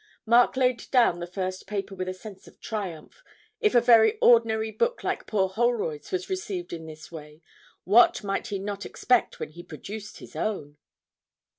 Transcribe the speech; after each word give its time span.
Mark 0.25 0.57
laid 0.57 0.89
down 0.89 1.19
the 1.19 1.27
first 1.27 1.67
paper 1.67 1.93
with 1.93 2.09
a 2.09 2.13
sense 2.15 2.47
of 2.47 2.59
triumph. 2.59 3.23
If 3.59 3.75
a 3.75 3.81
very 3.81 4.17
ordinary 4.19 4.71
book 4.71 5.03
like 5.03 5.27
poor 5.27 5.47
Holroyd's 5.47 6.11
was 6.11 6.27
received 6.27 6.73
in 6.73 6.87
this 6.87 7.11
way, 7.11 7.43
what 7.83 8.23
might 8.23 8.47
he 8.47 8.57
not 8.57 8.83
expect 8.83 9.39
when 9.39 9.49
he 9.49 9.61
produced 9.61 10.17
his 10.17 10.35
own! 10.35 10.77